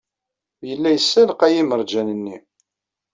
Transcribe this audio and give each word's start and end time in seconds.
Yella 0.69 0.89
yessalqay 0.91 1.53
imerjan-nni. 1.61 2.37